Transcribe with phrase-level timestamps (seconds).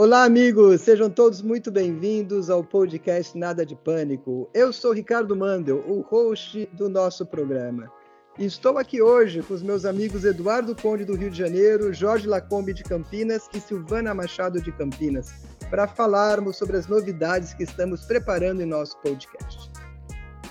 [0.00, 0.82] Olá, amigos!
[0.82, 4.48] Sejam todos muito bem-vindos ao podcast Nada de Pânico.
[4.54, 7.90] Eu sou Ricardo Mandel, o host do nosso programa.
[8.38, 12.72] Estou aqui hoje com os meus amigos Eduardo Conde do Rio de Janeiro, Jorge Lacombe
[12.72, 15.32] de Campinas e Silvana Machado de Campinas,
[15.68, 19.68] para falarmos sobre as novidades que estamos preparando em nosso podcast.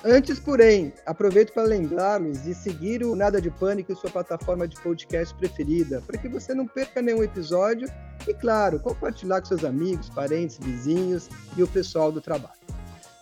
[0.04, 4.76] Antes, porém, aproveito para lembrá-los de seguir o Nada de Pânico em sua plataforma de
[4.82, 7.88] podcast preferida, para que você não perca nenhum episódio
[8.30, 12.58] e, claro, compartilhar com seus amigos, parentes, vizinhos e o pessoal do trabalho.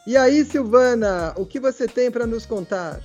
[0.08, 3.02] E aí, Silvana, o que você tem para nos contar?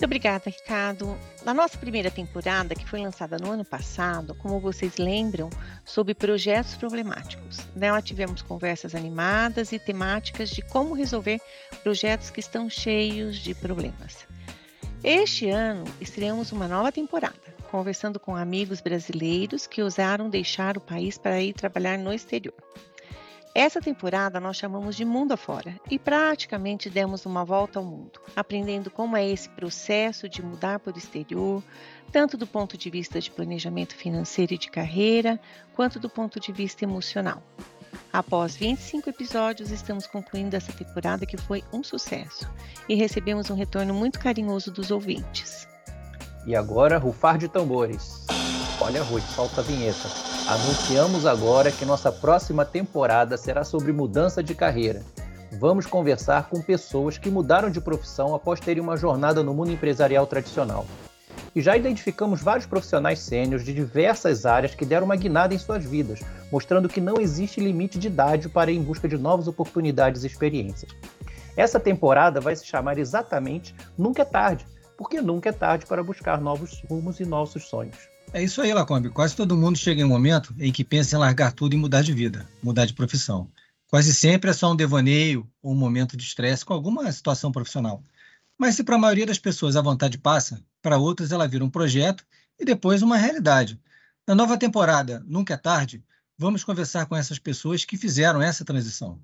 [0.00, 1.16] Muito obrigada, Ricardo.
[1.44, 5.50] Na nossa primeira temporada, que foi lançada no ano passado, como vocês lembram,
[5.84, 7.58] sobre projetos problemáticos.
[7.76, 11.38] Nela tivemos conversas animadas e temáticas de como resolver
[11.82, 14.26] projetos que estão cheios de problemas.
[15.04, 21.16] Este ano, estreamos uma nova temporada, conversando com amigos brasileiros que ousaram deixar o país
[21.16, 22.54] para ir trabalhar no exterior.
[23.54, 28.90] Essa temporada nós chamamos de Mundo Afora e praticamente demos uma volta ao mundo, aprendendo
[28.90, 31.62] como é esse processo de mudar para o exterior,
[32.12, 35.40] tanto do ponto de vista de planejamento financeiro e de carreira,
[35.74, 37.42] quanto do ponto de vista emocional.
[38.12, 42.48] Após 25 episódios, estamos concluindo essa temporada que foi um sucesso
[42.88, 45.69] e recebemos um retorno muito carinhoso dos ouvintes.
[46.46, 48.26] E agora, rufar de tambores.
[48.80, 50.08] Olha, Ruth, solta a vinheta.
[50.48, 55.02] Anunciamos agora que nossa próxima temporada será sobre mudança de carreira.
[55.52, 60.26] Vamos conversar com pessoas que mudaram de profissão após terem uma jornada no mundo empresarial
[60.26, 60.86] tradicional.
[61.54, 65.84] E já identificamos vários profissionais sêniores de diversas áreas que deram uma guinada em suas
[65.84, 66.20] vidas,
[66.50, 70.26] mostrando que não existe limite de idade para ir em busca de novas oportunidades e
[70.26, 70.92] experiências.
[71.56, 74.64] Essa temporada vai se chamar exatamente Nunca é Tarde,
[75.00, 77.96] porque nunca é tarde para buscar novos rumos e nossos sonhos.
[78.34, 79.08] É isso aí, Lacombe.
[79.08, 82.02] Quase todo mundo chega em um momento em que pensa em largar tudo e mudar
[82.02, 83.50] de vida, mudar de profissão.
[83.88, 88.04] Quase sempre é só um devaneio ou um momento de estresse com alguma situação profissional.
[88.58, 91.70] Mas se para a maioria das pessoas a vontade passa, para outras ela vira um
[91.70, 92.22] projeto
[92.58, 93.80] e depois uma realidade.
[94.28, 96.04] Na nova temporada Nunca é Tarde,
[96.36, 99.18] vamos conversar com essas pessoas que fizeram essa transição.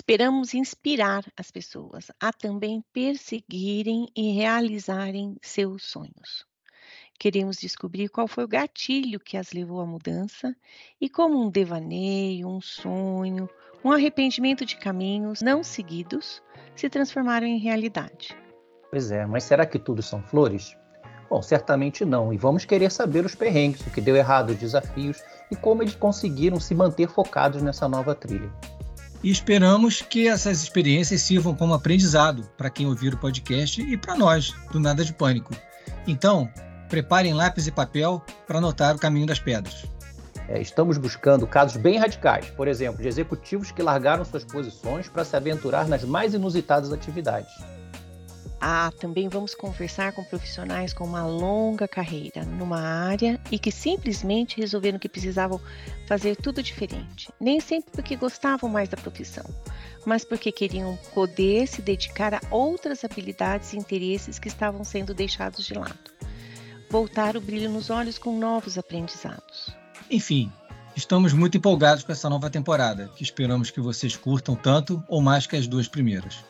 [0.00, 6.46] Esperamos inspirar as pessoas a também perseguirem e realizarem seus sonhos.
[7.18, 10.56] Queremos descobrir qual foi o gatilho que as levou à mudança
[10.98, 13.46] e como um devaneio, um sonho,
[13.84, 16.42] um arrependimento de caminhos não seguidos
[16.74, 18.34] se transformaram em realidade.
[18.90, 20.74] Pois é, mas será que tudo são flores?
[21.28, 25.22] Bom, certamente não, e vamos querer saber os perrengues, o que deu errado, os desafios
[25.50, 28.50] e como eles conseguiram se manter focados nessa nova trilha.
[29.22, 34.16] E esperamos que essas experiências sirvam como aprendizado para quem ouvir o podcast e para
[34.16, 35.54] nós, do Nada de Pânico.
[36.06, 36.50] Então,
[36.90, 39.86] Preparem lápis e papel para anotar o caminho das pedras.
[40.48, 45.24] É, estamos buscando casos bem radicais, por exemplo, de executivos que largaram suas posições para
[45.24, 47.52] se aventurar nas mais inusitadas atividades.
[48.60, 54.58] Ah, também vamos conversar com profissionais com uma longa carreira numa área e que simplesmente
[54.58, 55.60] resolveram que precisavam
[56.06, 57.30] fazer tudo diferente.
[57.40, 59.44] Nem sempre porque gostavam mais da profissão,
[60.04, 65.64] mas porque queriam poder se dedicar a outras habilidades e interesses que estavam sendo deixados
[65.64, 66.10] de lado
[66.90, 69.72] voltar o brilho nos olhos com novos aprendizados.
[70.10, 70.52] Enfim,
[70.96, 75.46] estamos muito empolgados com essa nova temporada, que esperamos que vocês curtam tanto ou mais
[75.46, 76.44] que as duas primeiras.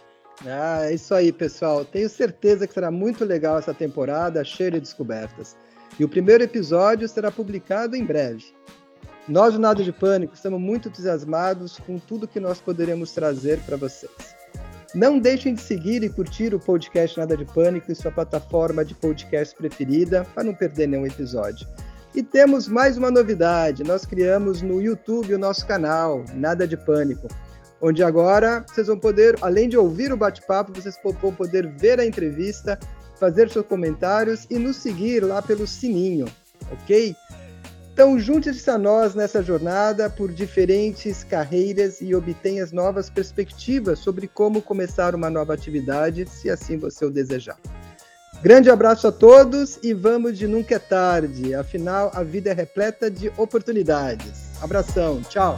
[0.47, 1.85] Ah, é isso aí, pessoal.
[1.85, 5.57] Tenho certeza que será muito legal essa temporada, cheia de descobertas.
[5.99, 8.55] E o primeiro episódio será publicado em breve.
[9.29, 13.77] Nós, do Nada de Pânico, estamos muito entusiasmados com tudo que nós poderemos trazer para
[13.77, 14.11] vocês.
[14.95, 18.95] Não deixem de seguir e curtir o podcast Nada de Pânico em sua plataforma de
[18.95, 21.69] podcast preferida para não perder nenhum episódio.
[22.13, 27.29] E temos mais uma novidade: nós criamos no YouTube o nosso canal Nada de Pânico,
[27.81, 32.07] onde agora vocês vão poder, além de ouvir o bate-papo, vocês vão poder ver a
[32.07, 32.79] entrevista,
[33.19, 36.27] fazer seus comentários e nos seguir lá pelo sininho,
[36.71, 37.15] ok?
[37.93, 44.27] Então, junte-se a nós nessa jornada por diferentes carreiras e obtenha as novas perspectivas sobre
[44.27, 47.59] como começar uma nova atividade, se assim você o desejar.
[48.43, 51.55] Grande abraço a todos e vamos de nunca é tarde.
[51.55, 54.51] Afinal, a vida é repleta de oportunidades.
[54.63, 55.55] Abração, tchau.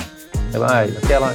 [0.49, 1.33] Até mais, até lá.